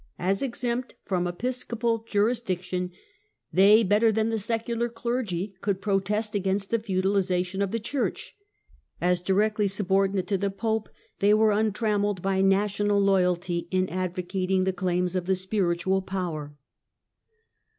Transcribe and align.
As 0.17 0.41
exempt 0.41 0.95
from 1.05 1.27
episcopal 1.27 2.03
jurisdiction, 2.07 2.89
they, 3.53 3.83
better 3.83 4.11
than 4.11 4.29
the 4.29 4.39
secular 4.39 4.89
clergy, 4.89 5.53
could 5.61 5.79
protest 5.79 6.33
against 6.33 6.71
the 6.71 6.79
feudalization 6.79 7.61
of 7.61 7.69
the 7.69 7.79
Churcli. 7.79 8.31
As 8.99 9.21
directly 9.21 9.67
subordinate 9.67 10.25
to 10.25 10.39
the 10.39 10.49
Pope, 10.49 10.89
they 11.19 11.35
were 11.35 11.51
untrammelled 11.51 12.23
by 12.23 12.41
national 12.41 12.99
loyalty 12.99 13.67
in 13.69 13.87
advocating 13.89 14.63
the 14.63 14.73
claims 14.73 15.15
of 15.15 15.27
the 15.27 15.35
spiritual 15.35 16.01
power. 16.01 16.55